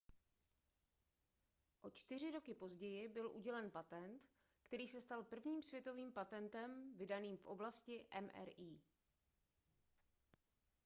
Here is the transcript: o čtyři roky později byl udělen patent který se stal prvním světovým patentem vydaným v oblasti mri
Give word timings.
o 1.81 1.89
čtyři 1.89 2.31
roky 2.31 2.53
později 2.53 3.07
byl 3.07 3.31
udělen 3.31 3.71
patent 3.71 4.21
který 4.67 4.87
se 4.87 5.01
stal 5.01 5.23
prvním 5.23 5.61
světovým 5.61 6.11
patentem 6.13 6.93
vydaným 6.97 7.37
v 7.37 7.45
oblasti 7.45 8.05
mri 8.21 8.79